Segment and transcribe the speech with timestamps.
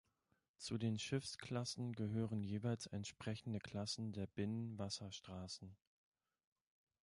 [0.57, 5.75] Zu den Schiffsklassen gehören jeweils entsprechende Klassen der Binnenwasserstraßen.